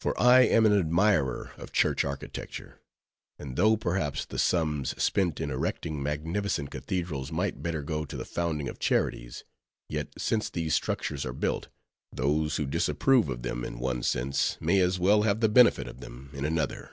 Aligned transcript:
For 0.00 0.20
I 0.20 0.40
am 0.40 0.66
an 0.66 0.76
admirer 0.76 1.52
of 1.58 1.70
church 1.70 2.04
architecture; 2.04 2.80
and 3.38 3.54
though, 3.56 3.76
perhaps, 3.76 4.24
the 4.26 4.36
sums 4.36 5.00
spent 5.00 5.40
in 5.40 5.48
erecting 5.48 6.02
magnificent 6.02 6.72
cathedrals 6.72 7.30
might 7.30 7.62
better 7.62 7.84
go 7.84 8.04
to 8.04 8.16
the 8.16 8.24
founding 8.24 8.68
of 8.68 8.80
charities, 8.80 9.44
yet 9.88 10.08
since 10.18 10.50
these 10.50 10.74
structures 10.74 11.24
are 11.24 11.32
built, 11.32 11.68
those 12.10 12.56
who 12.56 12.66
disapprove 12.66 13.28
of 13.28 13.42
them 13.42 13.64
in 13.64 13.78
one 13.78 14.02
sense, 14.02 14.56
may 14.60 14.80
as 14.80 14.98
well 14.98 15.22
have 15.22 15.38
the 15.38 15.48
benefit 15.48 15.86
of 15.86 16.00
them 16.00 16.30
in 16.34 16.44
another. 16.44 16.90